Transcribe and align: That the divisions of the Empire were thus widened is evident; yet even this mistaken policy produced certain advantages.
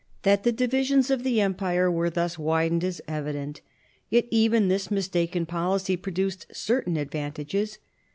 That 0.23 0.41
the 0.41 0.51
divisions 0.51 1.11
of 1.11 1.21
the 1.21 1.41
Empire 1.41 1.91
were 1.91 2.09
thus 2.09 2.35
widened 2.39 2.83
is 2.83 3.03
evident; 3.07 3.61
yet 4.09 4.25
even 4.31 4.67
this 4.67 4.89
mistaken 4.89 5.45
policy 5.45 5.95
produced 5.95 6.47
certain 6.51 6.97
advantages. 6.97 7.77